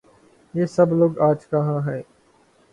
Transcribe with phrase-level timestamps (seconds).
[0.53, 2.01] یہ سب لوگ آج کہاں ہیں؟